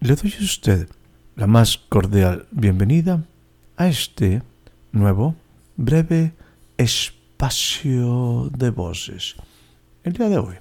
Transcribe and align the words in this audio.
Le 0.00 0.14
doy 0.14 0.32
a 0.38 0.44
usted 0.44 0.88
la 1.34 1.48
más 1.48 1.76
cordial 1.76 2.46
bienvenida 2.52 3.24
a 3.76 3.88
este 3.88 4.44
nuevo, 4.92 5.34
breve 5.76 6.34
espacio 6.76 8.48
de 8.56 8.70
voces. 8.70 9.34
El 10.04 10.12
día 10.12 10.28
de 10.28 10.38
hoy 10.38 10.54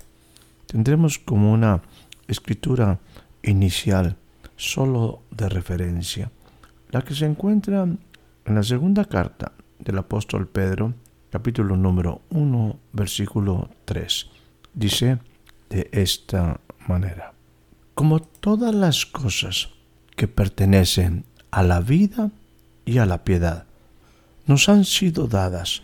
tendremos 0.65 1.19
como 1.19 1.53
una 1.53 1.83
escritura 2.27 2.99
inicial 3.43 4.15
solo 4.55 5.21
de 5.29 5.49
referencia, 5.49 6.31
la 6.89 7.03
que 7.03 7.13
se 7.13 7.27
encuentra 7.27 7.83
en 7.83 8.55
la 8.55 8.63
segunda 8.63 9.05
carta 9.05 9.51
del 9.77 9.99
apóstol 9.99 10.47
Pedro, 10.47 10.95
capítulo 11.29 11.77
número 11.77 12.23
1, 12.31 12.79
versículo 12.91 13.69
3. 13.85 14.31
Dice 14.73 15.19
de 15.69 15.89
esta 15.91 16.59
manera 16.87 17.36
como 17.97 18.19
todas 18.19 18.75
las 18.75 19.07
cosas 19.07 19.69
que 20.15 20.27
pertenecen 20.27 21.25
a 21.49 21.63
la 21.63 21.79
vida 21.79 22.29
y 22.85 22.99
a 22.99 23.07
la 23.07 23.23
piedad, 23.23 23.65
nos 24.45 24.69
han 24.69 24.85
sido 24.85 25.25
dadas 25.25 25.81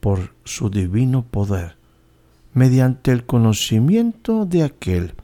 por 0.00 0.34
su 0.42 0.68
divino 0.68 1.22
poder, 1.22 1.76
mediante 2.54 3.12
el 3.12 3.24
conocimiento 3.24 4.46
de 4.46 4.64
aquel 4.64 5.14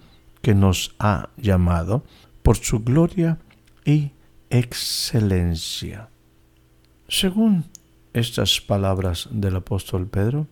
que 0.41 0.55
nos 0.55 0.95
ha 1.01 1.31
llamado 1.37 2.05
por 2.45 2.57
su 2.59 2.79
gloria 2.79 3.41
y 3.85 4.13
excelencia. 4.51 6.11
Según 7.09 7.65
estas 8.13 8.61
palabras 8.61 9.29
del 9.33 9.57
apóstol 9.57 10.07
Pedro, 10.07 10.47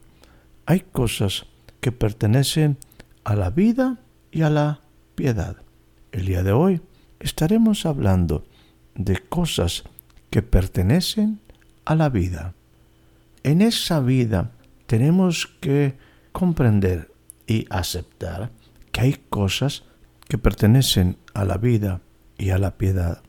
hay 0.67 0.81
cosas 0.81 1.47
que 1.81 1.93
pertenecen 1.93 2.79
a 3.23 3.37
la 3.37 3.51
vida 3.51 4.01
y 4.33 4.43
a 4.43 4.51
la 4.51 4.81
piedad. 5.15 5.68
El 6.13 6.25
día 6.25 6.43
de 6.43 6.53
hoy 6.53 6.81
estaremos 7.21 7.85
hablando 7.85 8.47
de 8.95 9.19
cosas 9.19 9.85
que 10.31 10.43
pertenecen 10.43 11.41
a 11.85 11.95
la 11.95 12.09
vida. 12.09 12.55
En 13.43 13.61
esa 13.61 14.01
vida 14.01 14.53
tenemos 14.87 15.47
que 15.61 15.97
comprender 16.33 17.13
y 17.47 17.67
aceptar 17.71 18.51
que 18.91 19.01
hay 19.03 19.13
cosas 19.29 19.85
que 20.29 20.39
pertenecen 20.39 21.19
a 21.35 21.45
la 21.45 21.59
vida 21.59 22.01
y 22.39 22.51
a 22.51 22.59
la 22.59 22.77
piedad. 22.79 23.23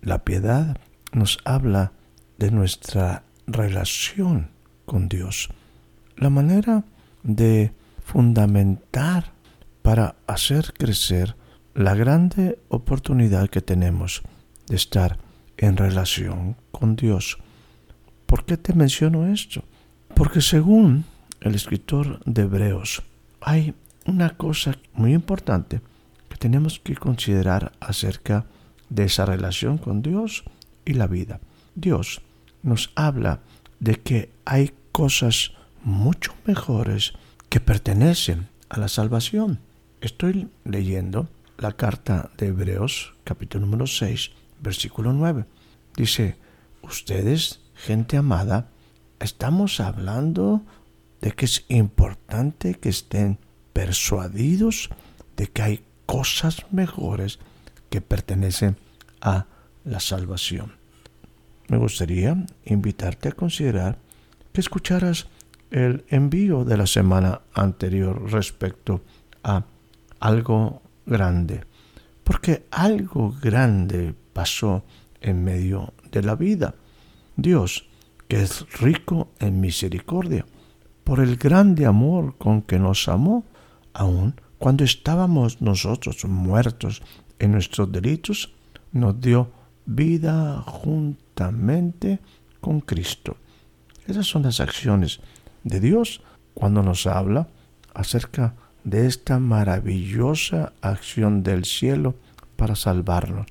La 0.00 0.24
piedad 0.24 0.78
nos 1.12 1.38
habla 1.44 1.92
de 2.38 2.50
nuestra 2.50 3.22
relación 3.46 4.50
con 4.86 5.08
Dios, 5.08 5.50
la 6.16 6.30
manera 6.30 6.84
de 7.22 7.72
fundamentar 8.04 9.32
para 9.82 10.16
hacer 10.26 10.72
crecer 10.76 11.36
la 11.74 11.94
grande 11.94 12.58
oportunidad 12.68 13.48
que 13.48 13.62
tenemos 13.62 14.22
de 14.68 14.76
estar 14.76 15.18
en 15.56 15.76
relación 15.76 16.56
con 16.70 16.96
Dios. 16.96 17.38
¿Por 18.26 18.44
qué 18.44 18.56
te 18.56 18.74
menciono 18.74 19.26
esto? 19.26 19.64
Porque 20.14 20.40
según 20.40 21.04
el 21.40 21.54
escritor 21.54 22.22
de 22.24 22.42
Hebreos, 22.42 23.02
hay 23.40 23.74
una 24.06 24.36
cosa 24.36 24.76
muy 24.92 25.14
importante 25.14 25.80
que 26.28 26.36
tenemos 26.36 26.78
que 26.78 26.94
considerar 26.94 27.72
acerca 27.80 28.46
de 28.88 29.04
esa 29.04 29.24
relación 29.24 29.78
con 29.78 30.02
Dios 30.02 30.44
y 30.84 30.94
la 30.94 31.06
vida. 31.06 31.40
Dios 31.74 32.20
nos 32.62 32.90
habla 32.94 33.40
de 33.80 33.96
que 33.96 34.30
hay 34.44 34.72
cosas 34.92 35.52
mucho 35.82 36.34
mejores 36.46 37.14
que 37.48 37.60
pertenecen 37.60 38.48
a 38.68 38.78
la 38.78 38.88
salvación. 38.88 39.58
Estoy 40.00 40.48
leyendo 40.64 41.28
la 41.62 41.72
carta 41.76 42.28
de 42.36 42.48
Hebreos, 42.48 43.14
capítulo 43.22 43.64
número 43.64 43.86
6, 43.86 44.32
versículo 44.60 45.12
9. 45.12 45.44
Dice, 45.96 46.36
ustedes, 46.82 47.60
gente 47.76 48.16
amada, 48.16 48.68
estamos 49.20 49.78
hablando 49.78 50.62
de 51.20 51.30
que 51.30 51.44
es 51.44 51.64
importante 51.68 52.74
que 52.74 52.88
estén 52.88 53.38
persuadidos 53.72 54.90
de 55.36 55.46
que 55.46 55.62
hay 55.62 55.84
cosas 56.04 56.66
mejores 56.72 57.38
que 57.90 58.00
pertenecen 58.00 58.76
a 59.20 59.46
la 59.84 60.00
salvación. 60.00 60.72
Me 61.68 61.76
gustaría 61.76 62.44
invitarte 62.64 63.28
a 63.28 63.32
considerar 63.32 63.98
que 64.52 64.60
escucharas 64.60 65.28
el 65.70 66.04
envío 66.08 66.64
de 66.64 66.76
la 66.76 66.88
semana 66.88 67.42
anterior 67.54 68.32
respecto 68.32 69.04
a 69.44 69.64
algo 70.18 70.81
grande, 71.06 71.64
porque 72.24 72.66
algo 72.70 73.34
grande 73.40 74.14
pasó 74.32 74.84
en 75.20 75.44
medio 75.44 75.92
de 76.10 76.22
la 76.22 76.34
vida. 76.34 76.74
Dios, 77.36 77.86
que 78.28 78.42
es 78.42 78.66
rico 78.80 79.30
en 79.38 79.60
misericordia, 79.60 80.46
por 81.04 81.20
el 81.20 81.36
grande 81.36 81.86
amor 81.86 82.36
con 82.38 82.62
que 82.62 82.78
nos 82.78 83.08
amó, 83.08 83.44
aun 83.92 84.34
cuando 84.58 84.84
estábamos 84.84 85.60
nosotros 85.60 86.24
muertos 86.24 87.02
en 87.38 87.52
nuestros 87.52 87.90
delitos, 87.90 88.54
nos 88.92 89.20
dio 89.20 89.50
vida 89.84 90.62
juntamente 90.62 92.20
con 92.60 92.80
Cristo. 92.80 93.36
Esas 94.06 94.26
son 94.26 94.42
las 94.42 94.60
acciones 94.60 95.20
de 95.64 95.80
Dios 95.80 96.22
cuando 96.54 96.82
nos 96.82 97.06
habla 97.06 97.48
acerca 97.94 98.54
de 98.84 99.06
esta 99.06 99.38
maravillosa 99.38 100.72
acción 100.80 101.42
del 101.42 101.64
cielo 101.64 102.14
para 102.56 102.74
salvarnos. 102.74 103.46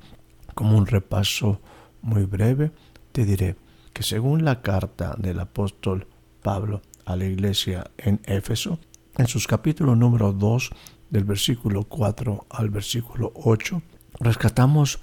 Como 0.54 0.78
un 0.78 0.88
repaso 0.88 1.62
muy 2.02 2.26
breve, 2.26 2.72
te 3.12 3.26
diré 3.26 3.56
que 3.94 4.04
según 4.04 4.46
la 4.46 4.62
carta 4.62 5.16
del 5.18 5.40
apóstol 5.40 6.08
Pablo 6.42 6.82
a 7.06 7.16
la 7.16 7.26
iglesia 7.26 7.92
en 7.98 8.22
Éfeso, 8.26 8.80
en 9.18 9.28
sus 9.28 9.48
capítulos 9.48 9.98
número 9.98 10.34
2, 10.34 10.70
del 11.10 11.26
versículo 11.26 11.84
4 11.84 12.48
al 12.50 12.70
versículo 12.70 13.32
8, 13.36 13.82
rescatamos 14.20 15.00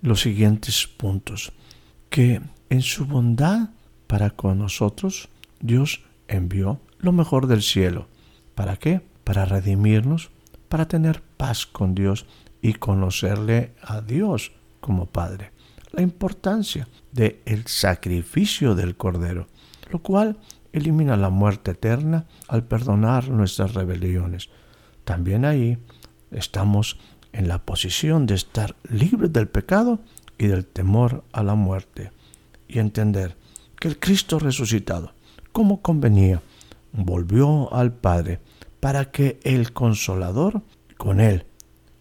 los 0.00 0.20
siguientes 0.20 0.86
puntos. 0.86 1.52
Que 2.10 2.42
en 2.68 2.82
su 2.82 3.06
bondad 3.06 3.70
para 4.06 4.30
con 4.30 4.58
nosotros, 4.58 5.28
Dios 5.60 6.02
envió 6.28 6.80
lo 6.98 7.12
mejor 7.12 7.46
del 7.46 7.62
cielo. 7.62 8.08
¿Para 8.54 8.76
qué? 8.76 9.00
Para 9.24 9.44
redimirnos, 9.44 10.30
para 10.68 10.86
tener 10.86 11.22
paz 11.36 11.66
con 11.66 11.94
Dios 11.94 12.26
y 12.60 12.74
conocerle 12.74 13.72
a 13.82 14.00
Dios 14.00 14.52
como 14.80 15.06
Padre. 15.06 15.52
La 15.92 16.02
importancia 16.02 16.88
del 17.12 17.40
el 17.44 17.66
sacrificio 17.66 18.74
del 18.74 18.96
Cordero, 18.96 19.46
lo 19.90 20.00
cual 20.00 20.38
elimina 20.72 21.16
la 21.16 21.30
muerte 21.30 21.72
eterna 21.72 22.26
al 22.48 22.64
perdonar 22.64 23.28
nuestras 23.28 23.74
rebeliones. 23.74 24.48
También 25.04 25.44
ahí 25.44 25.78
estamos 26.30 26.98
en 27.32 27.48
la 27.48 27.58
posición 27.58 28.26
de 28.26 28.34
estar 28.34 28.76
libres 28.88 29.32
del 29.32 29.48
pecado 29.48 30.00
y 30.38 30.46
del 30.46 30.66
temor 30.66 31.24
a 31.32 31.42
la 31.42 31.54
muerte 31.54 32.10
y 32.68 32.78
entender 32.78 33.36
que 33.78 33.88
el 33.88 33.98
Cristo 33.98 34.38
resucitado, 34.38 35.12
como 35.52 35.82
convenía, 35.82 36.40
volvió 36.92 37.72
al 37.74 37.92
Padre 37.92 38.40
para 38.82 39.12
que 39.12 39.38
el 39.44 39.72
consolador, 39.72 40.60
con 40.96 41.20
él, 41.20 41.46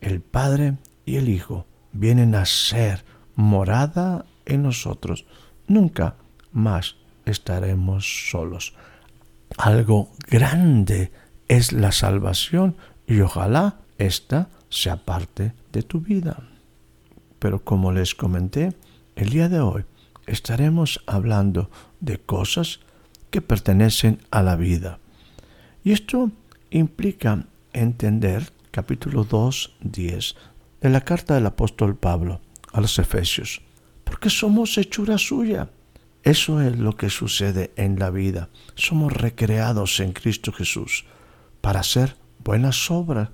el 0.01 0.19
Padre 0.19 0.79
y 1.05 1.17
el 1.17 1.29
Hijo, 1.29 1.67
vienen 1.91 2.33
a 2.33 2.43
ser 2.47 3.05
morada 3.35 4.25
en 4.47 4.63
nosotros. 4.63 5.27
Nunca 5.67 6.15
más 6.51 6.95
estaremos 7.23 8.31
solos. 8.31 8.73
Algo 9.57 10.09
grande 10.27 11.11
es 11.47 11.71
la 11.71 11.91
salvación 11.91 12.75
y 13.05 13.21
ojalá 13.21 13.81
esta 13.99 14.49
sea 14.69 15.05
parte 15.05 15.53
de 15.71 15.83
tu 15.83 15.99
vida. 15.99 16.49
Pero 17.37 17.63
como 17.63 17.91
les 17.91 18.15
comenté, 18.15 18.73
el 19.15 19.29
día 19.29 19.49
de 19.49 19.59
hoy 19.59 19.85
estaremos 20.25 21.03
hablando 21.05 21.69
de 21.99 22.17
cosas 22.17 22.79
que 23.29 23.43
pertenecen 23.43 24.17
a 24.31 24.41
la 24.41 24.55
vida. 24.55 24.97
Y 25.83 25.91
esto 25.91 26.31
implica 26.71 27.45
entender 27.73 28.53
capítulo 28.71 29.25
2, 29.25 29.75
10 29.81 30.35
de 30.79 30.89
la 30.89 31.01
carta 31.01 31.35
del 31.35 31.45
apóstol 31.45 31.97
Pablo 31.97 32.39
a 32.71 32.79
los 32.79 32.97
Efesios, 32.97 33.61
porque 34.05 34.29
somos 34.29 34.77
hechura 34.77 35.17
suya. 35.17 35.69
Eso 36.23 36.61
es 36.61 36.77
lo 36.77 36.95
que 36.95 37.09
sucede 37.09 37.71
en 37.75 37.99
la 37.99 38.09
vida. 38.09 38.49
Somos 38.75 39.11
recreados 39.11 39.99
en 39.99 40.13
Cristo 40.13 40.53
Jesús 40.53 41.05
para 41.59 41.81
hacer 41.81 42.15
buenas 42.43 42.89
obras, 42.89 43.29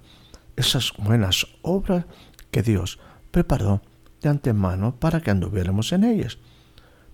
esas 0.55 0.91
buenas 0.97 1.47
obras 1.61 2.05
que 2.49 2.63
Dios 2.63 2.97
preparó 3.29 3.83
de 4.21 4.29
antemano 4.29 4.95
para 4.99 5.21
que 5.21 5.29
anduviéramos 5.29 5.91
en 5.91 6.05
ellas. 6.05 6.39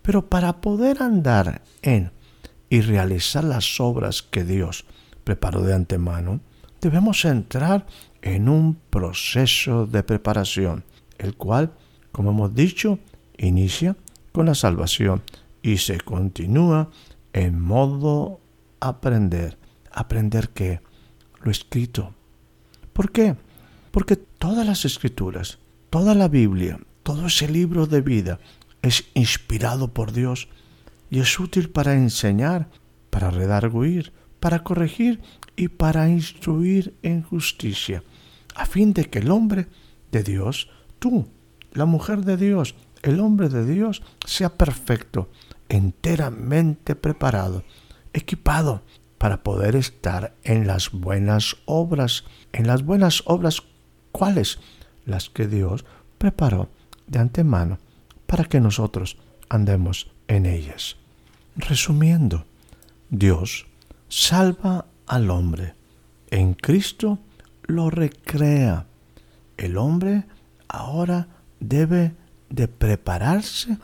Pero 0.02 0.30
para 0.30 0.62
poder 0.62 1.02
andar 1.04 1.62
en 1.82 2.12
y 2.70 2.82
realizar 2.82 3.44
las 3.44 3.80
obras 3.82 4.22
que 4.22 4.44
Dios 4.46 4.86
preparó 5.24 5.62
de 5.62 5.74
antemano, 5.74 6.40
debemos 6.82 7.24
entrar 7.26 7.86
en 8.22 8.50
un 8.50 8.76
proceso 8.90 9.86
de 9.86 10.04
preparación, 10.04 10.84
el 11.18 11.36
cual, 11.36 11.74
como 12.12 12.32
hemos 12.32 12.54
dicho, 12.54 13.00
inicia 13.38 13.96
con 14.32 14.46
la 14.46 14.56
salvación 14.56 15.22
y 15.62 15.78
se 15.78 16.00
continúa 16.00 16.90
en 17.32 17.60
modo 17.60 18.40
aprender. 18.80 19.58
¿Aprender 19.92 20.50
qué? 20.50 20.82
Lo 21.42 21.52
escrito. 21.52 22.14
¿Por 22.92 23.12
qué? 23.12 23.36
Porque 23.92 24.16
todas 24.16 24.66
las 24.66 24.86
escrituras, 24.86 25.60
toda 25.90 26.16
la 26.16 26.28
Biblia, 26.28 26.80
todo 27.04 27.28
ese 27.28 27.48
libro 27.48 27.86
de 27.86 28.02
vida 28.02 28.40
es 28.82 29.06
inspirado 29.14 29.94
por 29.94 30.12
Dios 30.12 30.50
y 31.10 31.20
es 31.20 31.40
útil 31.40 31.70
para 31.70 31.94
enseñar, 31.94 32.70
para 33.10 33.30
redarguir, 33.30 34.14
para 34.44 34.62
corregir 34.62 35.22
y 35.56 35.70
para 35.70 36.10
instruir 36.10 36.98
en 37.02 37.24
justicia, 37.24 38.04
a 38.56 38.66
fin 38.66 38.92
de 38.92 39.06
que 39.06 39.20
el 39.20 39.32
hombre 39.32 39.68
de 40.12 40.22
Dios, 40.22 40.70
tú, 41.00 41.30
la 41.72 41.86
mujer 41.86 42.26
de 42.26 42.36
Dios, 42.36 42.76
el 43.04 43.22
hombre 43.22 43.48
de 43.48 43.66
Dios, 43.66 44.04
sea 44.26 44.50
perfecto, 44.50 45.30
enteramente 45.70 46.94
preparado, 46.94 47.64
equipado 48.12 48.82
para 49.18 49.44
poder 49.44 49.78
estar 49.78 50.36
en 50.44 50.68
las 50.68 50.92
buenas 50.92 51.56
obras, 51.64 52.26
en 52.52 52.68
las 52.68 52.84
buenas 52.84 53.24
obras, 53.26 53.64
¿cuáles? 54.12 54.60
Las 55.06 55.30
que 55.30 55.48
Dios 55.48 55.86
preparó 56.18 56.68
de 57.08 57.20
antemano 57.20 57.78
para 58.26 58.44
que 58.44 58.60
nosotros 58.60 59.16
andemos 59.48 60.12
en 60.28 60.48
ellas. 60.48 60.98
Resumiendo, 61.56 62.44
Dios 63.10 63.68
salva 64.14 64.86
al 65.08 65.32
hombre. 65.32 65.74
En 66.30 66.54
Cristo 66.54 67.18
lo 67.64 67.90
recrea. 67.90 68.86
El 69.58 69.76
hombre 69.76 70.26
ahora 70.68 71.28
debe 71.60 72.14
de 72.50 72.68
prepararse 72.68 73.80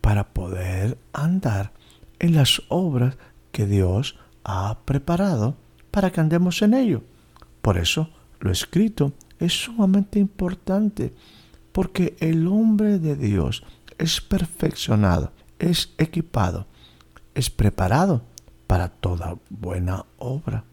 para 0.00 0.28
poder 0.28 0.98
andar 1.12 1.72
en 2.20 2.36
las 2.36 2.62
obras 2.68 3.16
que 3.50 3.66
Dios 3.66 4.16
ha 4.44 4.78
preparado 4.84 5.56
para 5.90 6.12
que 6.12 6.20
andemos 6.20 6.62
en 6.62 6.74
ello. 6.74 7.02
Por 7.60 7.76
eso 7.76 8.08
lo 8.38 8.52
escrito 8.52 9.12
es 9.40 9.64
sumamente 9.64 10.20
importante, 10.20 11.12
porque 11.72 12.16
el 12.20 12.46
hombre 12.46 13.00
de 13.00 13.16
Dios 13.16 13.64
es 13.98 14.20
perfeccionado, 14.20 15.32
es 15.58 15.92
equipado, 15.98 16.66
es 17.34 17.50
preparado 17.50 18.22
para 18.72 18.88
toda 18.88 19.36
buena 19.50 20.06
obra. 20.16 20.64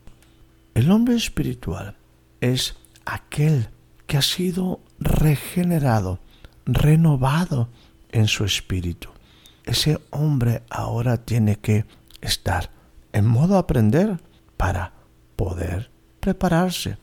El 0.74 0.90
hombre 0.90 1.16
espiritual 1.16 1.98
es 2.40 2.78
aquel 3.04 3.68
que 4.08 4.16
ha 4.16 4.22
sido 4.22 4.80
regenerado, 5.02 6.22
renovado 6.66 7.68
en 8.14 8.30
su 8.30 8.46
espíritu. 8.46 9.10
Ese 9.66 10.00
hombre 10.12 10.64
ahora 10.70 11.18
tiene 11.18 11.58
que 11.58 11.84
estar 12.22 12.70
en 13.12 13.28
modo 13.28 13.58
aprender 13.58 14.22
para 14.56 14.94
poder 15.36 15.92
prepararse, 16.22 16.98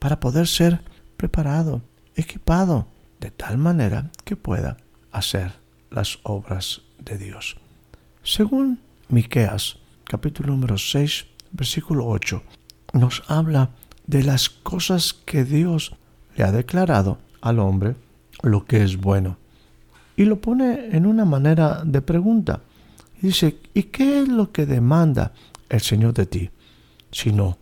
para 0.00 0.18
poder 0.18 0.48
ser 0.48 0.80
preparado, 1.16 1.80
equipado, 2.16 2.88
de 3.20 3.30
tal 3.30 3.56
manera 3.56 4.10
que 4.24 4.34
pueda 4.34 4.78
hacer 5.12 5.52
las 5.92 6.18
obras 6.24 6.82
de 6.98 7.18
Dios. 7.18 7.56
Según 8.24 8.80
Miqueas 9.08 9.79
capítulo 10.10 10.50
número 10.50 10.76
6, 10.76 11.26
versículo 11.52 12.08
8, 12.08 12.42
nos 12.94 13.22
habla 13.28 13.70
de 14.08 14.24
las 14.24 14.50
cosas 14.50 15.14
que 15.14 15.44
Dios 15.44 15.94
le 16.36 16.42
ha 16.42 16.50
declarado 16.50 17.18
al 17.40 17.60
hombre 17.60 17.94
lo 18.42 18.64
que 18.64 18.82
es 18.82 18.96
bueno. 18.96 19.38
Y 20.16 20.24
lo 20.24 20.40
pone 20.40 20.96
en 20.96 21.06
una 21.06 21.24
manera 21.24 21.84
de 21.84 22.02
pregunta. 22.02 22.60
dice, 23.22 23.60
¿y 23.72 23.84
qué 23.84 24.22
es 24.22 24.28
lo 24.28 24.50
que 24.50 24.66
demanda 24.66 25.32
el 25.68 25.80
Señor 25.80 26.12
de 26.14 26.26
ti? 26.26 26.50
Sino 27.12 27.58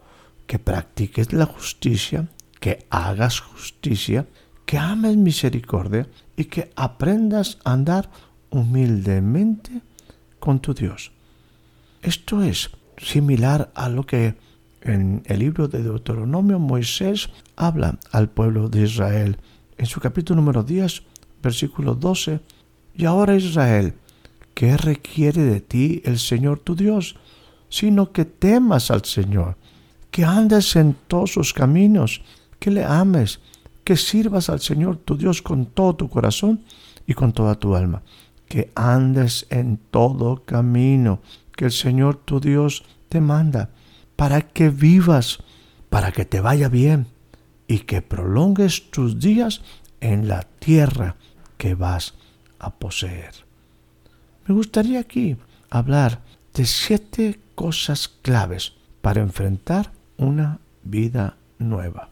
que 0.47 0.59
practiques 0.59 1.35
la 1.35 1.45
justicia, 1.45 2.31
que 2.61 2.87
hagas 2.89 3.41
justicia, 3.41 4.27
que 4.65 4.79
ames 4.79 5.19
misericordia 5.19 6.09
y 6.35 6.47
que 6.47 6.71
aprendas 6.77 7.59
a 7.65 7.75
andar 7.75 8.09
humildemente 8.49 9.83
con 10.41 10.61
tu 10.61 10.73
Dios. 10.73 11.13
Esto 12.03 12.43
es 12.43 12.71
similar 12.97 13.73
a 13.75 13.89
lo 13.89 14.07
que 14.07 14.37
en 14.83 15.23
el 15.27 15.41
libro 15.41 15.67
de 15.69 15.83
Deuteronomio 15.83 16.59
Moisés 16.59 17.29
habla 17.57 17.99
al 18.13 18.31
pueblo 18.31 18.69
de 18.69 18.85
Israel. 18.85 19.37
En 19.77 19.87
su 19.87 20.01
capítulo 20.01 20.41
número 20.41 20.63
10, 20.63 21.03
versículo 21.43 21.95
12, 21.95 22.41
y 22.95 23.05
ahora 23.05 23.37
Israel, 23.37 23.95
¿qué 24.55 24.77
requiere 24.77 25.43
de 25.43 25.61
ti 25.61 26.01
el 26.05 26.19
Señor 26.19 26.61
tu 26.61 26.77
Dios? 26.77 27.17
Sino 27.69 28.13
que 28.13 28.25
temas 28.25 28.91
al 28.91 29.05
Señor, 29.05 29.57
que 30.11 30.25
andes 30.25 30.77
en 30.77 30.97
todos 31.07 31.33
sus 31.33 31.53
caminos, 31.53 32.23
que 32.61 32.71
le 32.71 32.85
ames, 32.85 33.41
que 33.83 33.97
sirvas 33.97 34.49
al 34.51 34.61
Señor 34.61 34.99
tu 34.99 35.17
Dios 35.17 35.43
con 35.43 35.67
todo 35.67 35.97
tu 35.97 36.09
corazón 36.09 36.63
y 37.07 37.15
con 37.15 37.33
toda 37.33 37.57
tu 37.57 37.75
alma, 37.75 38.03
que 38.49 38.71
andes 38.75 39.47
en 39.51 39.79
todo 39.91 40.45
camino 40.45 41.21
que 41.59 41.65
el 41.65 41.73
Señor 41.73 42.15
tu 42.25 42.39
Dios 42.39 42.85
te 43.09 43.21
manda, 43.21 43.71
para 44.15 44.43
que 44.43 44.71
vivas, 44.71 45.41
para 45.91 46.13
que 46.13 46.25
te 46.25 46.41
vaya 46.41 46.69
bien 46.69 47.09
y 47.67 47.81
que 47.81 48.01
prolongues 48.01 48.93
tus 48.93 49.19
días 49.19 49.63
en 50.01 50.29
la 50.29 50.45
tierra 50.45 51.17
que 51.57 51.75
vas 51.75 52.15
a 52.61 52.71
poseer. 52.71 53.35
Me 54.47 54.55
gustaría 54.55 55.01
aquí 55.01 55.37
hablar 55.69 56.21
de 56.55 56.65
siete 56.65 57.41
cosas 57.57 58.07
claves 58.07 58.75
para 59.03 59.21
enfrentar 59.21 59.91
una 60.17 60.61
vida 60.85 61.39
nueva. 61.59 62.09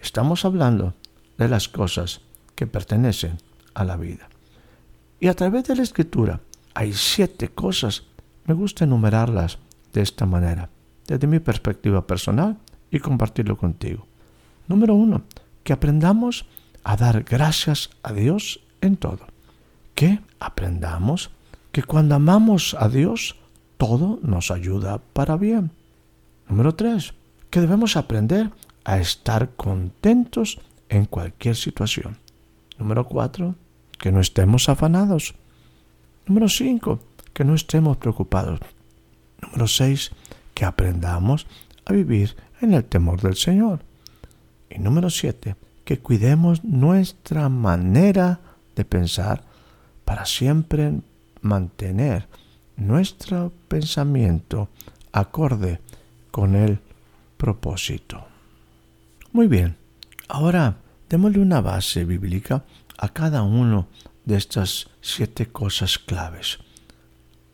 Estamos 0.00 0.44
hablando 0.44 0.94
de 1.36 1.48
las 1.48 1.68
cosas 1.68 2.20
que 2.54 2.68
pertenecen 2.68 3.38
a 3.74 3.82
la 3.82 3.96
vida. 3.96 4.28
Y 5.18 5.26
a 5.26 5.34
través 5.34 5.64
de 5.64 5.74
la 5.74 5.82
escritura 5.82 6.40
hay 6.74 6.92
siete 6.92 7.48
cosas 7.48 8.04
me 8.46 8.54
gusta 8.54 8.84
enumerarlas 8.84 9.58
de 9.92 10.02
esta 10.02 10.26
manera, 10.26 10.70
desde 11.06 11.26
mi 11.26 11.40
perspectiva 11.40 12.06
personal 12.06 12.58
y 12.90 13.00
compartirlo 13.00 13.56
contigo. 13.56 14.06
Número 14.68 14.94
uno, 14.94 15.22
que 15.62 15.72
aprendamos 15.72 16.46
a 16.84 16.96
dar 16.96 17.24
gracias 17.24 17.90
a 18.02 18.12
Dios 18.12 18.60
en 18.80 18.96
todo. 18.96 19.26
Que 19.94 20.20
aprendamos 20.38 21.30
que 21.72 21.82
cuando 21.82 22.14
amamos 22.14 22.76
a 22.78 22.88
Dios, 22.88 23.36
todo 23.76 24.18
nos 24.22 24.50
ayuda 24.50 25.00
para 25.12 25.36
bien. 25.36 25.70
Número 26.48 26.74
tres, 26.74 27.14
que 27.50 27.60
debemos 27.60 27.96
aprender 27.96 28.50
a 28.84 28.98
estar 28.98 29.50
contentos 29.56 30.60
en 30.88 31.06
cualquier 31.06 31.56
situación. 31.56 32.18
Número 32.78 33.06
cuatro, 33.06 33.56
que 33.98 34.12
no 34.12 34.20
estemos 34.20 34.68
afanados. 34.68 35.34
Número 36.26 36.48
cinco, 36.48 37.00
que 37.36 37.44
no 37.44 37.54
estemos 37.54 37.98
preocupados. 37.98 38.60
Número 39.42 39.68
6. 39.68 40.10
Que 40.54 40.64
aprendamos 40.64 41.46
a 41.84 41.92
vivir 41.92 42.34
en 42.62 42.72
el 42.72 42.82
temor 42.82 43.20
del 43.20 43.36
Señor. 43.36 43.80
Y 44.70 44.78
número 44.78 45.10
7. 45.10 45.54
Que 45.84 45.98
cuidemos 45.98 46.64
nuestra 46.64 47.50
manera 47.50 48.40
de 48.74 48.86
pensar 48.86 49.44
para 50.06 50.24
siempre 50.24 50.94
mantener 51.42 52.26
nuestro 52.78 53.52
pensamiento 53.68 54.70
acorde 55.12 55.80
con 56.30 56.54
el 56.54 56.78
propósito. 57.36 58.24
Muy 59.32 59.46
bien, 59.46 59.76
ahora 60.26 60.78
démosle 61.10 61.40
una 61.40 61.60
base 61.60 62.06
bíblica 62.06 62.64
a 62.96 63.10
cada 63.10 63.42
uno 63.42 63.88
de 64.24 64.38
estas 64.38 64.88
siete 65.02 65.48
cosas 65.48 65.98
claves. 65.98 66.60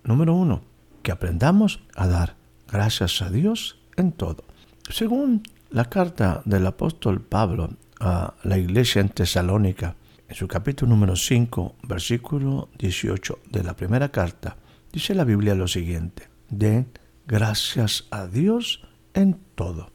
Número 0.05 0.35
uno, 0.35 0.63
que 1.03 1.13
aprendamos 1.13 1.81
a 1.95 2.07
dar 2.07 2.37
gracias 2.67 3.23
a 3.23 3.31
Dios 3.31 3.79
en 3.97 4.13
todo. 4.13 4.45
Según 4.89 5.43
la 5.71 5.85
carta 5.85 6.43
del 6.45 6.67
apóstol 6.67 7.21
Pablo 7.21 7.77
a 8.01 8.35
la 8.43 8.59
iglesia 8.59 9.01
en 9.01 9.11
Tesalónica, 9.11 9.95
en 10.29 10.35
su 10.35 10.49
capítulo 10.49 10.91
número 10.91 11.15
5, 11.15 11.77
versículo 11.85 12.69
18 12.79 13.39
de 13.51 13.63
la 13.63 13.77
primera 13.77 14.11
carta, 14.11 14.57
dice 14.93 15.15
la 15.15 15.25
Biblia 15.25 15.55
lo 15.55 15.69
siguiente, 15.69 16.29
den 16.49 16.89
gracias 17.27 18.07
a 18.11 18.27
Dios 18.27 18.85
en 19.15 19.39
todo, 19.55 19.93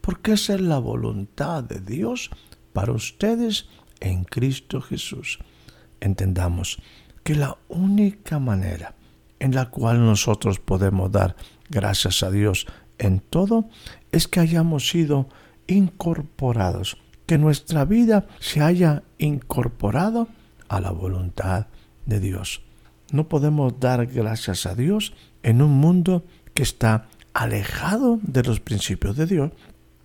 porque 0.00 0.32
esa 0.32 0.54
es 0.54 0.62
la 0.62 0.78
voluntad 0.78 1.62
de 1.62 1.80
Dios 1.80 2.30
para 2.72 2.92
ustedes 2.92 3.68
en 4.00 4.24
Cristo 4.24 4.80
Jesús. 4.80 5.38
Entendamos 6.00 6.78
que 7.22 7.34
la 7.34 7.58
única 7.68 8.38
manera 8.38 8.94
en 9.38 9.54
la 9.54 9.70
cual 9.70 10.04
nosotros 10.04 10.58
podemos 10.60 11.10
dar 11.12 11.36
gracias 11.68 12.22
a 12.22 12.30
Dios 12.30 12.66
en 12.98 13.20
todo 13.20 13.68
es 14.12 14.28
que 14.28 14.40
hayamos 14.40 14.88
sido 14.88 15.28
incorporados, 15.66 16.98
que 17.26 17.38
nuestra 17.38 17.84
vida 17.84 18.26
se 18.40 18.60
haya 18.60 19.02
incorporado 19.18 20.28
a 20.68 20.80
la 20.80 20.90
voluntad 20.90 21.66
de 22.06 22.20
Dios. 22.20 22.62
No 23.12 23.28
podemos 23.28 23.78
dar 23.80 24.06
gracias 24.06 24.66
a 24.66 24.74
Dios 24.74 25.14
en 25.42 25.62
un 25.62 25.72
mundo 25.72 26.24
que 26.54 26.62
está 26.62 27.08
alejado 27.32 28.18
de 28.22 28.42
los 28.42 28.60
principios 28.60 29.16
de 29.16 29.26
Dios, 29.26 29.50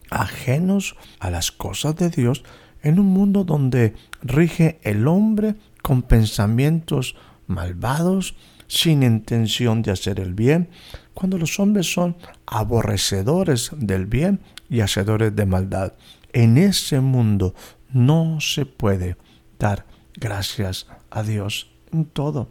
ajenos 0.09 0.95
a 1.19 1.29
las 1.29 1.51
cosas 1.51 1.95
de 1.95 2.09
Dios, 2.09 2.43
en 2.81 2.99
un 2.99 3.07
mundo 3.07 3.43
donde 3.43 3.93
rige 4.21 4.79
el 4.83 5.07
hombre 5.07 5.55
con 5.81 6.01
pensamientos 6.01 7.15
malvados, 7.47 8.35
sin 8.69 9.03
intención 9.03 9.81
de 9.81 9.91
hacer 9.91 10.21
el 10.21 10.33
bien, 10.33 10.69
cuando 11.13 11.37
los 11.37 11.59
hombres 11.59 11.91
son 11.91 12.15
aborrecedores 12.45 13.71
del 13.75 14.05
bien 14.05 14.39
y 14.69 14.79
hacedores 14.79 15.35
de 15.35 15.45
maldad. 15.45 15.93
En 16.31 16.57
ese 16.57 17.01
mundo 17.01 17.55
no 17.91 18.39
se 18.39 18.65
puede 18.65 19.17
dar 19.57 19.85
gracias 20.13 20.87
a 21.09 21.23
Dios 21.23 21.71
en 21.91 22.05
todo. 22.05 22.49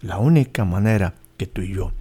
La 0.00 0.18
única 0.18 0.64
manera 0.64 1.14
que 1.36 1.46
tú 1.46 1.60
y 1.60 1.74
yo 1.74 1.92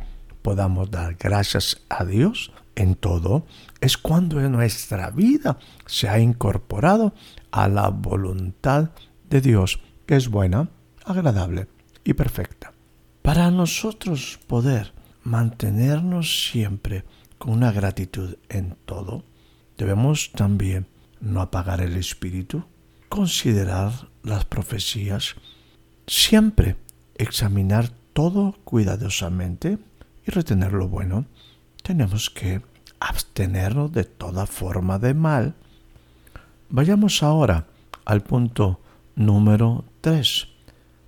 podamos 0.42 0.90
dar 0.90 1.16
gracias 1.20 1.84
a 1.90 2.06
Dios 2.06 2.52
en 2.76 2.96
todo 2.96 3.46
es 3.82 3.98
cuando 3.98 4.40
nuestra 4.50 5.12
vida 5.12 5.58
se 5.86 6.08
ha 6.08 6.20
incorporado 6.20 7.14
a 7.52 7.68
la 7.68 7.90
voluntad 7.90 8.92
de 9.30 9.42
Dios, 9.42 9.82
que 10.06 10.16
es 10.16 10.30
buena, 10.30 10.70
agradable 11.04 11.68
y 12.04 12.14
perfecta. 12.14 12.71
Para 13.22 13.52
nosotros 13.52 14.40
poder 14.48 14.94
mantenernos 15.24 16.50
siempre 16.50 17.06
con 17.38 17.54
una 17.54 17.72
gratitud 17.72 18.38
en 18.50 18.76
todo, 18.86 19.24
debemos 19.78 20.32
también 20.32 20.88
no 21.20 21.42
apagar 21.42 21.82
el 21.82 21.96
espíritu, 21.98 22.66
considerar 23.10 24.10
las 24.24 24.46
profecías, 24.46 25.36
siempre 26.08 26.78
examinar 27.16 27.90
todo 28.14 28.56
cuidadosamente 28.64 29.78
y 30.26 30.32
retener 30.32 30.74
lo 30.74 30.88
bueno. 30.88 31.26
Tenemos 31.84 32.30
que 32.32 32.62
abstenernos 33.00 33.92
de 33.92 34.04
toda 34.04 34.48
forma 34.48 34.98
de 34.98 35.14
mal. 35.14 35.54
Vayamos 36.70 37.22
ahora 37.22 37.68
al 38.04 38.22
punto 38.22 38.80
número 39.16 39.86
3. 40.02 40.48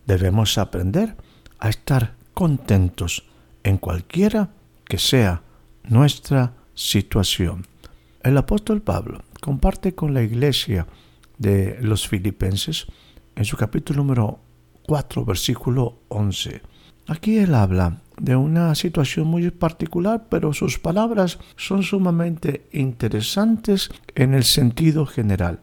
Debemos 0.05 0.58
aprender 0.58 1.15
a 1.63 1.70
estar 1.70 2.15
contentos 2.34 3.24
en 3.63 3.77
cualquiera 3.77 4.50
que 4.84 4.98
sea 4.98 5.43
nuestra 5.86 6.51
situación. 6.74 7.65
El 8.22 8.38
apóstol 8.38 8.82
Pablo 8.82 9.22
comparte 9.39 9.96
con 9.96 10.13
la 10.13 10.24
iglesia 10.24 10.86
de 11.38 11.77
los 11.82 12.05
filipenses 12.05 12.86
en 13.38 13.46
su 13.46 13.55
capítulo 13.55 14.03
número 14.03 14.39
4, 14.88 15.24
versículo 15.24 16.00
11. 16.10 16.62
Aquí 17.08 17.38
él 17.38 17.55
habla 17.55 18.01
de 18.17 18.36
una 18.36 18.75
situación 18.75 19.27
muy 19.27 19.50
particular, 19.50 20.27
pero 20.29 20.51
sus 20.51 20.79
palabras 20.79 21.39
son 21.55 21.82
sumamente 21.84 22.67
interesantes 22.74 23.89
en 24.15 24.34
el 24.34 24.43
sentido 24.43 25.05
general. 25.05 25.62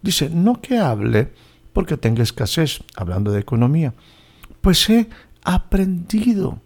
Dice, 0.00 0.30
no 0.30 0.60
que 0.60 0.78
hable 0.78 1.32
porque 1.72 1.96
tenga 1.96 2.22
escasez, 2.22 2.84
hablando 2.94 3.32
de 3.32 3.40
economía, 3.40 3.94
pues 4.64 4.88
he 4.88 5.10
aprendido 5.42 6.58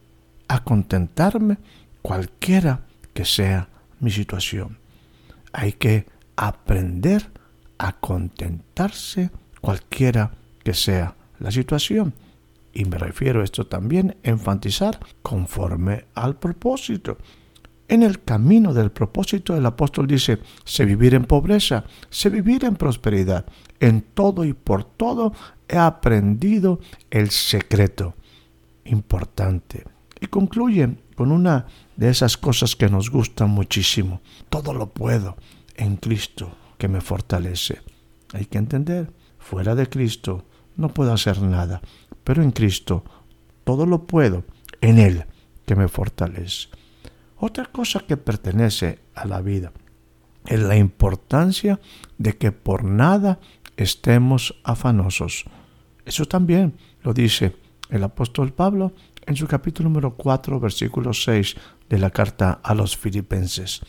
a 0.47 0.63
contentarme 0.63 1.59
cualquiera 2.01 2.83
que 3.13 3.25
sea 3.25 3.69
mi 3.99 4.13
situación. 4.13 4.79
Hay 5.53 5.73
que 5.73 6.07
aprender 6.37 7.29
a 7.77 7.95
contentarse 7.99 9.33
cualquiera 9.61 10.31
que 10.63 10.75
sea 10.75 11.17
la 11.41 11.51
situación. 11.51 12.15
Y 12.73 12.85
me 12.85 12.99
refiero 12.99 13.41
a 13.41 13.45
esto 13.45 13.67
también, 13.67 14.17
enfatizar 14.23 15.01
conforme 15.21 16.05
al 16.15 16.37
propósito. 16.37 17.19
En 17.89 18.05
el 18.05 18.23
camino 18.23 18.75
del 18.75 18.93
propósito 18.93 19.57
el 19.57 19.67
apóstol 19.67 20.07
dice, 20.07 20.39
sé 20.63 20.85
vivir 20.85 21.15
en 21.15 21.25
pobreza, 21.25 21.83
sé 22.11 22.31
vivir 22.31 22.65
en 22.65 22.77
prosperidad. 22.77 23.45
En 23.81 24.03
todo 24.03 24.45
y 24.45 24.53
por 24.53 24.85
todo 24.85 25.33
he 25.69 25.77
aprendido 25.77 26.81
el 27.11 27.31
secreto. 27.31 28.15
Importante. 28.85 29.85
Y 30.21 30.27
concluye 30.27 30.97
con 31.15 31.33
una 31.33 31.67
de 31.97 32.11
esas 32.11 32.37
cosas 32.37 32.77
que 32.77 32.89
nos 32.89 33.11
gustan 33.11 33.51
muchísimo. 33.51 34.21
Todo 34.49 34.73
lo 34.73 34.91
puedo 34.91 35.37
en 35.75 35.97
Cristo 35.97 36.51
que 36.79 36.89
me 36.89 37.01
fortalece. 37.01 37.81
Hay 38.33 38.47
que 38.47 38.59
entender, 38.59 39.13
fuera 39.39 39.75
de 39.75 39.89
Cristo 39.89 40.45
no 40.77 40.89
puedo 40.89 41.13
hacer 41.13 41.43
nada, 41.43 41.83
pero 42.25 42.43
en 42.43 42.53
Cristo 42.53 43.05
todo 43.65 43.85
lo 43.85 44.07
puedo 44.07 44.45
en 44.81 44.99
Él 44.99 45.25
que 45.67 45.75
me 45.75 45.89
fortalece. 45.89 46.69
Otra 47.37 47.67
cosa 47.67 48.01
que 48.01 48.17
pertenece 48.17 49.01
a 49.15 49.27
la 49.27 49.41
vida 49.41 49.73
es 50.47 50.61
la 50.61 50.77
importancia 50.77 51.81
de 52.17 52.37
que 52.37 52.53
por 52.53 52.85
nada 52.85 53.39
estemos 53.77 54.55
afanosos. 54.65 55.45
Eso 56.09 56.25
también 56.25 56.73
lo 57.03 57.13
dice 57.13 57.55
el 57.91 58.03
apóstol 58.03 58.55
Pablo 58.55 58.95
en 59.27 59.37
su 59.37 59.47
capítulo 59.47 59.91
número 59.91 60.15
4, 60.15 60.59
versículo 60.59 61.13
6 61.13 61.55
de 61.87 61.99
la 61.99 62.09
carta 62.09 62.61
a 62.63 62.73
los 62.75 62.97
filipenses. 62.97 63.83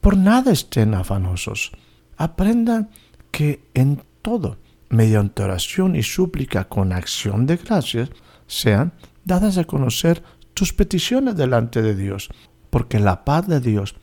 Por 0.00 0.16
nada 0.16 0.50
estén 0.50 0.92
afanosos. 0.94 1.70
Aprendan 2.16 2.90
que 3.30 3.70
en 3.74 4.02
todo, 4.22 4.56
mediante 4.88 5.44
oración 5.44 5.94
y 5.94 6.02
súplica 6.02 6.64
con 6.64 6.92
acción 6.92 7.46
de 7.46 7.58
gracias, 7.58 8.10
sean 8.48 8.92
dadas 9.24 9.56
a 9.56 9.62
conocer 9.62 10.24
tus 10.52 10.72
peticiones 10.72 11.36
delante 11.36 11.80
de 11.80 11.94
Dios, 11.94 12.28
porque 12.70 12.98
la 12.98 13.24
paz 13.24 13.46
de 13.46 13.60
Dios, 13.60 13.94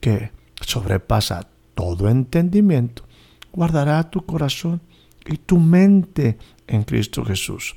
que 0.00 0.32
sobrepasa 0.62 1.46
todo 1.74 2.08
entendimiento, 2.08 3.02
guardará 3.52 4.08
tu 4.08 4.24
corazón 4.24 4.80
y 5.26 5.38
tu 5.38 5.58
mente 5.58 6.38
en 6.66 6.84
Cristo 6.84 7.24
Jesús 7.24 7.74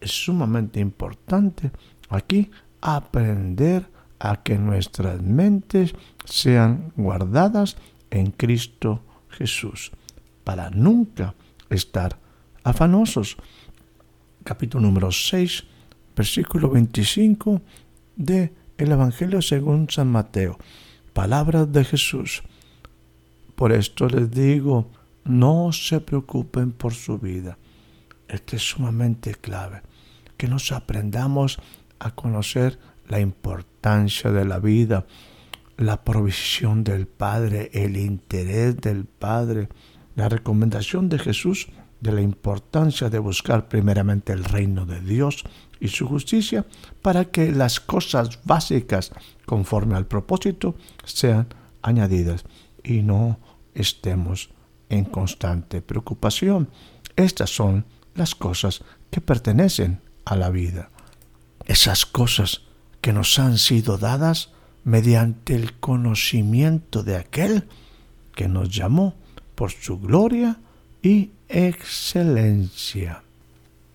es 0.00 0.10
sumamente 0.10 0.80
importante 0.80 1.70
aquí 2.08 2.50
aprender 2.80 3.88
a 4.18 4.42
que 4.42 4.56
nuestras 4.58 5.20
mentes 5.20 5.94
sean 6.24 6.92
guardadas 6.96 7.76
en 8.10 8.30
Cristo 8.30 9.02
Jesús, 9.30 9.92
para 10.44 10.70
nunca 10.70 11.34
estar 11.68 12.18
afanosos. 12.64 13.36
Capítulo 14.44 14.86
número 14.86 15.10
6, 15.10 15.64
versículo 16.16 16.70
25 16.70 17.60
de 18.14 18.52
el 18.78 18.92
Evangelio 18.92 19.42
según 19.42 19.90
San 19.90 20.08
Mateo. 20.08 20.58
Palabras 21.12 21.70
de 21.72 21.84
Jesús. 21.84 22.42
Por 23.54 23.72
esto 23.72 24.08
les 24.08 24.30
digo, 24.30 24.90
no 25.26 25.72
se 25.72 26.00
preocupen 26.00 26.72
por 26.72 26.94
su 26.94 27.18
vida. 27.18 27.58
Esto 28.28 28.56
es 28.56 28.62
sumamente 28.62 29.34
clave 29.34 29.82
que 30.36 30.48
nos 30.48 30.72
aprendamos 30.72 31.58
a 31.98 32.14
conocer 32.14 32.78
la 33.08 33.20
importancia 33.20 34.30
de 34.30 34.44
la 34.44 34.58
vida, 34.58 35.06
la 35.76 36.02
provisión 36.04 36.84
del 36.84 37.06
Padre, 37.06 37.70
el 37.72 37.96
interés 37.96 38.76
del 38.78 39.04
Padre, 39.04 39.68
la 40.14 40.28
recomendación 40.28 41.08
de 41.08 41.18
Jesús 41.18 41.68
de 42.00 42.12
la 42.12 42.20
importancia 42.20 43.08
de 43.08 43.18
buscar 43.18 43.68
primeramente 43.68 44.32
el 44.32 44.44
reino 44.44 44.84
de 44.86 45.00
Dios 45.00 45.44
y 45.80 45.88
su 45.88 46.06
justicia 46.06 46.66
para 47.02 47.26
que 47.26 47.52
las 47.52 47.80
cosas 47.80 48.40
básicas 48.44 49.12
conforme 49.46 49.96
al 49.96 50.06
propósito 50.06 50.74
sean 51.04 51.48
añadidas 51.82 52.44
y 52.84 53.02
no 53.02 53.38
estemos 53.74 54.50
en 54.88 55.04
constante 55.04 55.82
preocupación. 55.82 56.68
Estas 57.16 57.50
son 57.50 57.84
las 58.14 58.34
cosas 58.34 58.82
que 59.10 59.20
pertenecen 59.20 60.00
a 60.24 60.36
la 60.36 60.50
vida. 60.50 60.90
Esas 61.64 62.06
cosas 62.06 62.62
que 63.00 63.12
nos 63.12 63.38
han 63.38 63.58
sido 63.58 63.98
dadas 63.98 64.50
mediante 64.84 65.54
el 65.54 65.74
conocimiento 65.74 67.02
de 67.02 67.16
aquel 67.16 67.64
que 68.34 68.48
nos 68.48 68.68
llamó 68.68 69.14
por 69.54 69.72
su 69.72 69.98
gloria 69.98 70.58
y 71.02 71.30
excelencia. 71.48 73.22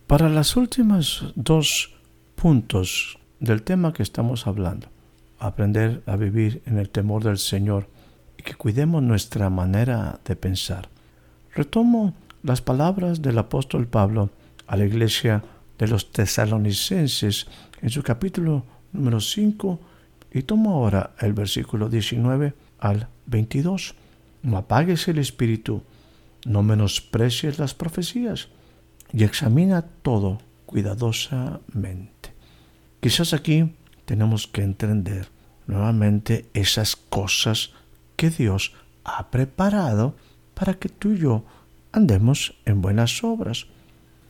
Para 0.07 0.29
las 0.29 0.57
últimas 0.57 1.25
dos 1.35 1.93
puntos 2.35 3.17
del 3.39 3.63
tema 3.63 3.93
que 3.93 4.03
estamos 4.03 4.47
hablando, 4.47 4.87
aprender 5.39 6.03
a 6.05 6.15
vivir 6.15 6.61
en 6.65 6.77
el 6.77 6.89
temor 6.89 7.23
del 7.23 7.37
Señor 7.37 7.87
que 8.41 8.55
cuidemos 8.55 9.03
nuestra 9.03 9.49
manera 9.49 10.19
de 10.25 10.35
pensar. 10.35 10.89
Retomo 11.53 12.13
las 12.43 12.61
palabras 12.61 13.21
del 13.21 13.37
apóstol 13.37 13.87
Pablo 13.87 14.29
a 14.67 14.77
la 14.77 14.85
iglesia 14.85 15.43
de 15.77 15.87
los 15.87 16.11
tesalonicenses 16.11 17.47
en 17.81 17.89
su 17.89 18.03
capítulo 18.03 18.63
número 18.93 19.19
5 19.19 19.79
y 20.33 20.43
tomo 20.43 20.73
ahora 20.73 21.11
el 21.19 21.33
versículo 21.33 21.89
19 21.89 22.53
al 22.79 23.07
22. 23.25 23.95
No 24.43 24.57
apagues 24.57 25.07
el 25.07 25.17
espíritu, 25.17 25.83
no 26.45 26.63
menosprecies 26.63 27.59
las 27.59 27.73
profecías 27.73 28.47
y 29.13 29.23
examina 29.23 29.81
todo 29.81 30.39
cuidadosamente. 30.65 32.33
Quizás 32.99 33.33
aquí 33.33 33.73
tenemos 34.05 34.47
que 34.47 34.63
entender 34.63 35.27
nuevamente 35.67 36.49
esas 36.53 36.95
cosas 36.95 37.71
que 38.21 38.29
Dios 38.29 38.73
ha 39.03 39.31
preparado 39.31 40.13
para 40.53 40.75
que 40.75 40.89
tú 40.89 41.13
y 41.13 41.17
yo 41.17 41.43
andemos 41.91 42.53
en 42.65 42.79
buenas 42.79 43.23
obras. 43.23 43.65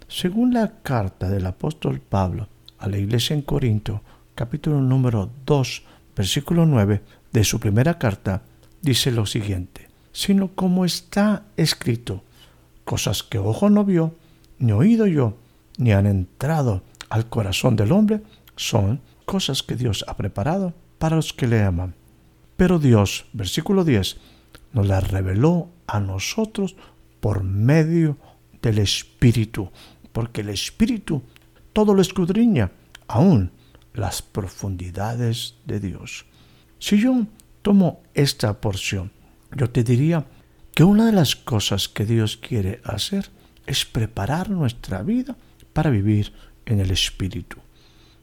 Según 0.08 0.54
la 0.54 0.80
carta 0.82 1.28
del 1.28 1.46
apóstol 1.46 2.00
Pablo 2.00 2.48
a 2.80 2.88
la 2.88 2.98
iglesia 2.98 3.34
en 3.34 3.42
Corinto, 3.42 4.00
capítulo 4.34 4.80
número 4.80 5.30
2, 5.46 5.84
versículo 6.16 6.66
9 6.66 7.02
de 7.34 7.44
su 7.44 7.60
primera 7.60 8.00
carta, 8.00 8.44
dice 8.82 9.12
lo 9.12 9.26
siguiente, 9.26 9.90
sino 10.14 10.48
como 10.56 10.86
está 10.86 11.44
escrito, 11.58 12.24
cosas 12.86 13.24
que 13.24 13.40
ojo 13.40 13.70
no 13.70 13.84
vio, 13.84 14.16
ni 14.58 14.72
oído 14.72 15.06
yo, 15.06 15.36
ni 15.78 15.92
han 15.92 16.06
entrado 16.06 16.82
al 17.10 17.28
corazón 17.28 17.76
del 17.76 17.92
hombre, 17.92 18.22
son 18.56 19.02
cosas 19.26 19.64
que 19.64 19.76
Dios 19.76 20.06
ha 20.08 20.16
preparado 20.16 20.72
para 20.98 21.18
los 21.18 21.34
que 21.34 21.48
le 21.48 21.62
aman. 21.62 21.94
Pero 22.62 22.78
Dios, 22.78 23.26
versículo 23.34 23.84
10, 23.84 24.18
nos 24.74 24.86
las 24.86 25.10
reveló 25.10 25.70
a 25.88 26.00
nosotros 26.00 26.76
por 27.20 27.44
medio 27.44 28.20
del 28.62 28.78
Espíritu, 28.78 29.72
porque 30.12 30.42
el 30.42 30.50
Espíritu 30.50 31.24
todo 31.74 31.96
lo 31.96 32.04
escudriña, 32.04 32.72
aún 33.08 33.50
las 33.96 34.22
profundidades 34.22 35.56
de 35.66 35.80
Dios. 35.80 36.28
Si 36.78 37.00
yo 37.00 37.26
tomo 37.64 38.04
esta 38.14 38.62
porción, 38.62 39.12
yo 39.58 39.72
te 39.72 39.84
diría 39.84 40.28
que 40.76 40.84
una 40.84 41.08
de 41.08 41.14
las 41.14 41.36
cosas 41.36 41.90
que 41.90 42.06
Dios 42.06 42.38
quiere 42.38 42.80
hacer 42.84 43.32
es 43.66 43.86
preparar 43.86 44.52
nuestra 44.52 45.02
vida 45.02 45.36
para 45.74 45.90
vivir 45.90 46.32
en 46.68 46.80
el 46.80 46.92
Espíritu. 46.92 47.58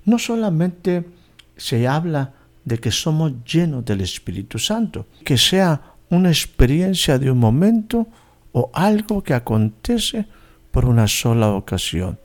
No 0.05 0.17
solamente 0.21 1.09
se 1.57 1.89
habla 1.89 2.38
de 2.69 2.79
que 2.79 2.91
somos 2.91 3.33
llenos 3.45 3.85
del 3.85 4.03
Espíritu 4.03 4.59
Santo, 4.59 5.07
que 5.25 5.39
sea 5.39 5.95
una 6.11 6.29
experiencia 6.29 7.19
de 7.19 7.31
un 7.31 7.39
momento 7.39 8.07
o 8.53 8.71
algo 8.73 9.23
que 9.23 9.35
acontece 9.35 10.27
por 10.71 10.85
una 10.85 11.09
sola 11.09 11.51
ocasión. 11.51 12.19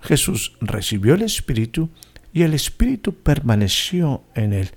Jesús 0.00 0.52
recibió 0.60 1.14
el 1.14 1.22
Espíritu 1.22 1.88
y 2.32 2.42
el 2.42 2.52
Espíritu 2.54 3.14
permaneció 3.14 4.22
en 4.34 4.52
él. 4.52 4.70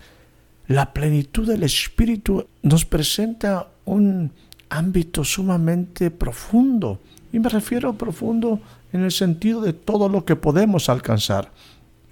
La 0.67 0.93
plenitud 0.93 1.47
del 1.47 1.63
Espíritu 1.63 2.47
nos 2.62 2.86
presenta 2.86 3.67
un 3.86 4.32
ámbito 4.69 5.23
sumamente 5.23 6.12
profundo, 6.12 6.99
y 7.32 7.39
me 7.39 7.49
refiero 7.49 7.89
a 7.89 7.97
profundo 7.97 8.62
en 8.93 9.03
el 9.03 9.12
sentido 9.12 9.62
de 9.62 9.73
todo 9.73 10.10
lo 10.10 10.25
que 10.25 10.36
podemos 10.36 10.89
alcanzar. 10.89 11.51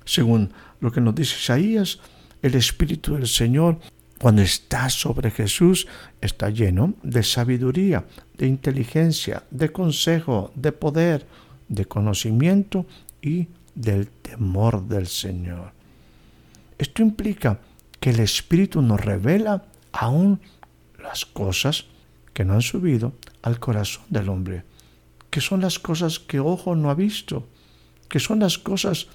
Según 0.06 0.52
lo 0.80 0.91
que 0.91 1.02
nos 1.02 1.15
dice 1.15 1.36
Isaías, 1.38 2.00
el 2.46 2.54
Espíritu 2.54 3.16
del 3.16 3.28
Señor, 3.28 3.80
cuando 4.20 4.44
está 4.44 4.88
sobre 4.92 5.32
Jesús, 5.32 5.88
está 6.22 6.52
lleno 6.52 6.94
de 7.02 7.24
sabiduría, 7.24 8.06
de 8.38 8.46
inteligencia, 8.46 9.44
de 9.50 9.72
consejo, 9.72 10.52
de 10.54 10.72
poder, 10.72 11.26
de 11.68 11.86
conocimiento 11.86 12.86
y 13.20 13.48
del 13.74 14.10
temor 14.10 14.88
del 14.88 15.08
Señor. 15.08 15.72
Esto 16.78 17.02
implica 17.02 17.60
que 18.00 18.12
el 18.12 18.20
Espíritu 18.20 18.84
nos 18.84 19.04
revela 19.04 19.66
aún 19.92 20.40
las 21.02 21.26
cosas 21.26 21.86
que 22.32 22.46
no 22.46 22.54
han 22.54 22.62
subido 22.62 23.14
al 23.42 23.60
corazón 23.60 24.06
del 24.10 24.30
hombre, 24.30 24.66
que 25.32 25.42
son 25.42 25.62
las 25.62 25.80
cosas 25.80 26.20
que 26.20 26.40
ojo 26.40 26.76
no 26.76 26.92
ha 26.92 26.94
visto, 26.94 27.48
que 28.08 28.20
son 28.20 28.42
las 28.42 28.60
cosas 28.60 29.08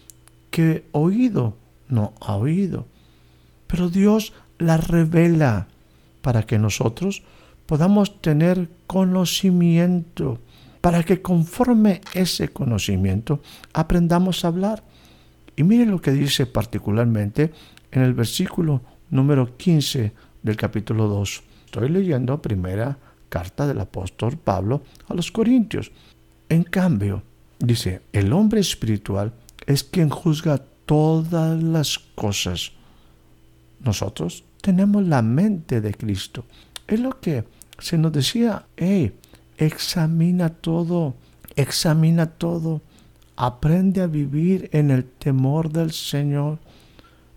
que 0.51 0.85
oído 0.91 1.57
no 1.89 2.13
ha 2.21 2.35
oído. 2.35 2.87
Pero 3.71 3.89
Dios 3.89 4.33
las 4.59 4.89
revela 4.89 5.69
para 6.23 6.43
que 6.45 6.59
nosotros 6.59 7.23
podamos 7.67 8.21
tener 8.21 8.69
conocimiento 8.87 10.41
para 10.81 11.03
que 11.03 11.21
conforme 11.21 12.01
ese 12.15 12.49
conocimiento 12.49 13.41
aprendamos 13.73 14.45
a 14.45 14.49
hablar. 14.49 14.83
Y 15.57 15.63
mire 15.63 15.87
lo 15.87 16.01
que 16.01 16.13
dice 16.13 16.47
particularmente 16.47 17.53
en 17.93 18.03
el 18.03 18.15
versículo 18.15 18.81
número 19.11 19.57
15 19.57 20.13
del 20.43 20.57
capítulo 20.57 21.07
2. 21.09 21.43
Estoy 21.67 21.89
leyendo 21.89 22.41
primera 22.41 22.97
carta 23.29 23.67
del 23.67 23.81
apóstol 23.81 24.39
Pablo 24.39 24.83
a 25.09 25.15
los 25.15 25.31
Corintios. 25.31 25.93
En 26.49 26.65
cambio, 26.65 27.23
dice, 27.59 28.01
el 28.13 28.33
hombre 28.33 28.61
espiritual 28.61 29.33
es 29.67 29.85
quien 29.85 30.09
juzga 30.09 30.63
todas 30.87 31.63
las 31.63 31.99
cosas. 31.99 32.73
Nosotros 33.81 34.45
tenemos 34.61 35.07
la 35.07 35.23
mente 35.23 35.81
de 35.81 35.95
Cristo. 35.95 36.45
Es 36.87 37.01
lo 37.01 37.21
que 37.21 37.45
se 37.79 37.97
nos 37.97 38.13
decía, 38.13 38.67
hey, 38.77 39.13
examina 39.57 40.51
todo, 40.51 41.15
examina 41.57 42.27
todo, 42.27 42.83
aprende 43.37 44.03
a 44.03 44.07
vivir 44.07 44.69
en 44.73 44.91
el 44.91 45.05
temor 45.05 45.71
del 45.71 45.93
Señor. 45.93 46.59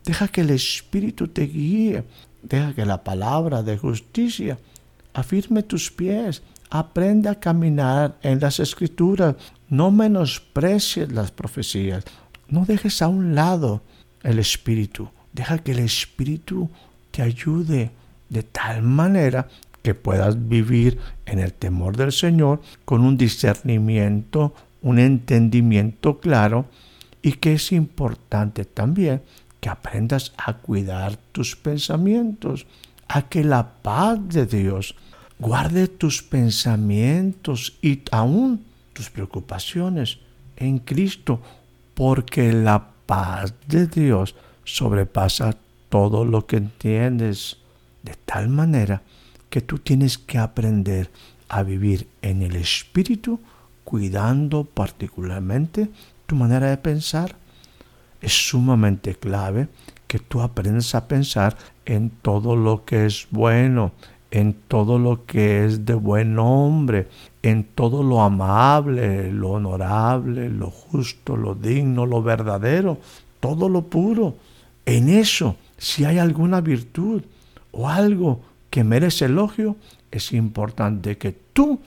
Deja 0.03 0.27
que 0.27 0.41
el 0.41 0.49
Espíritu 0.49 1.29
te 1.29 1.43
guíe, 1.43 2.03
deja 2.41 2.73
que 2.73 2.85
la 2.85 3.03
palabra 3.03 3.63
de 3.63 3.77
justicia 3.77 4.59
afirme 5.13 5.63
tus 5.63 5.91
pies, 5.91 6.41
aprende 6.69 7.29
a 7.29 7.39
caminar 7.39 8.17
en 8.21 8.39
las 8.39 8.59
escrituras, 8.59 9.35
no 9.69 9.91
menosprecies 9.91 11.11
las 11.11 11.31
profecías, 11.31 12.03
no 12.47 12.65
dejes 12.65 13.01
a 13.01 13.07
un 13.07 13.35
lado 13.35 13.81
el 14.23 14.39
Espíritu, 14.39 15.09
deja 15.33 15.57
que 15.57 15.71
el 15.71 15.79
Espíritu 15.79 16.69
te 17.11 17.21
ayude 17.21 17.91
de 18.29 18.43
tal 18.43 18.81
manera 18.83 19.47
que 19.81 19.93
puedas 19.93 20.47
vivir 20.47 20.97
en 21.25 21.39
el 21.39 21.53
temor 21.53 21.97
del 21.97 22.11
Señor 22.11 22.61
con 22.85 23.01
un 23.01 23.17
discernimiento, 23.17 24.53
un 24.81 24.97
entendimiento 24.97 26.19
claro 26.19 26.65
y 27.21 27.33
que 27.33 27.53
es 27.53 27.71
importante 27.71 28.65
también 28.65 29.21
que 29.59 29.69
aprendas 29.69 30.33
a 30.37 30.57
cuidar 30.57 31.17
tus 31.31 31.55
pensamientos, 31.55 32.65
a 33.07 33.29
que 33.29 33.43
la 33.43 33.75
paz 33.81 34.19
de 34.27 34.45
Dios 34.45 34.95
guarde 35.39 35.87
tus 35.87 36.21
pensamientos 36.21 37.77
y 37.81 38.01
aún 38.11 38.63
tus 38.93 39.09
preocupaciones 39.09 40.19
en 40.57 40.79
Cristo, 40.79 41.41
porque 41.93 42.51
la 42.53 42.89
paz 43.05 43.53
de 43.67 43.87
Dios 43.87 44.35
sobrepasa 44.63 45.57
todo 45.89 46.25
lo 46.25 46.45
que 46.45 46.57
entiendes, 46.57 47.57
de 48.01 48.15
tal 48.25 48.49
manera 48.49 49.01
que 49.49 49.61
tú 49.61 49.77
tienes 49.77 50.17
que 50.17 50.37
aprender 50.37 51.11
a 51.49 51.63
vivir 51.63 52.07
en 52.21 52.41
el 52.41 52.55
espíritu, 52.55 53.39
cuidando 53.83 54.63
particularmente 54.63 55.89
tu 56.25 56.35
manera 56.35 56.69
de 56.69 56.77
pensar. 56.77 57.35
Es 58.21 58.49
sumamente 58.49 59.15
clave 59.15 59.67
que 60.07 60.19
tú 60.19 60.41
aprendas 60.41 60.95
a 60.95 61.07
pensar 61.07 61.57
en 61.85 62.09
todo 62.09 62.55
lo 62.55 62.85
que 62.85 63.05
es 63.05 63.27
bueno, 63.29 63.91
en 64.31 64.53
todo 64.67 64.97
lo 64.97 65.25
que 65.25 65.65
es 65.65 65.85
de 65.85 65.93
buen 65.93 66.39
hombre, 66.39 67.07
en 67.43 67.63
todo 67.63 68.01
lo 68.01 68.21
amable, 68.21 69.31
lo 69.31 69.51
honorable, 69.51 70.49
lo 70.49 70.71
justo, 70.71 71.37
lo 71.37 71.53
digno, 71.53 72.07
lo 72.07 72.23
verdadero, 72.23 72.97
todo 73.39 73.69
lo 73.69 73.83
puro. 73.83 74.37
En 74.85 75.09
eso, 75.09 75.57
si 75.77 76.05
hay 76.05 76.17
alguna 76.17 76.61
virtud 76.61 77.23
o 77.71 77.89
algo 77.89 78.43
que 78.69 78.83
merece 78.83 79.25
elogio, 79.25 79.77
es 80.11 80.31
importante 80.33 81.17
que 81.17 81.31
tú 81.53 81.79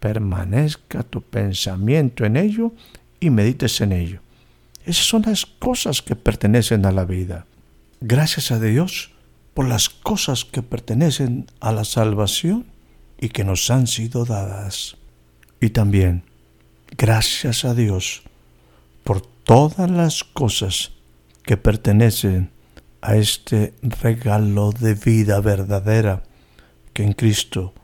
permanezca 0.00 1.02
tu 1.02 1.22
pensamiento 1.22 2.24
en 2.24 2.36
ello 2.36 2.72
y 3.20 3.30
medites 3.30 3.80
en 3.80 3.92
ello. 3.92 4.20
Esas 4.84 5.06
son 5.06 5.22
las 5.22 5.46
cosas 5.46 6.02
que 6.02 6.16
pertenecen 6.16 6.84
a 6.86 6.92
la 6.92 7.04
vida. 7.04 7.46
gracias 8.00 8.50
a 8.50 8.60
Dios 8.60 9.12
por 9.54 9.66
las 9.66 9.88
cosas 9.88 10.44
que 10.44 10.60
pertenecen 10.60 11.46
a 11.60 11.72
la 11.72 11.84
salvación 11.84 12.66
y 13.18 13.30
que 13.30 13.44
nos 13.44 13.70
han 13.70 13.86
sido 13.86 14.26
dadas. 14.26 14.96
Y 15.60 15.70
también, 15.70 16.24
gracias 16.98 17.64
a 17.64 17.72
Dios 17.72 18.22
por 19.04 19.22
todas 19.22 19.90
las 19.90 20.22
cosas 20.24 20.90
que 21.44 21.56
pertenecen 21.56 22.50
a 23.00 23.16
este 23.16 23.74
regalo 23.82 24.72
de 24.72 24.94
vida 24.94 25.40
verdadera 25.40 26.22
que 26.92 27.02
en 27.02 27.12
Cristo 27.12 27.74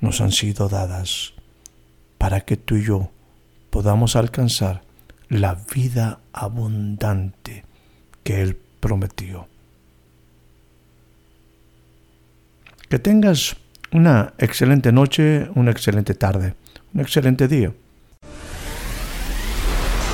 nos 0.00 0.20
han 0.20 0.32
sido 0.32 0.68
dadas, 0.68 1.34
para 2.18 2.40
que 2.40 2.56
tú 2.56 2.76
y 2.76 2.84
yo 2.84 3.10
podamos 3.70 4.16
alcanzar 4.16 4.82
la 5.28 5.54
vida 5.74 6.20
abundante 6.32 7.64
que 8.22 8.42
Él 8.42 8.56
prometió. 8.80 9.48
Que 12.88 12.98
tengas 12.98 13.56
una 13.92 14.34
excelente 14.38 14.92
noche, 14.92 15.48
una 15.54 15.70
excelente 15.70 16.14
tarde, 16.14 16.54
un 16.92 17.00
excelente 17.00 17.48
día. 17.48 17.72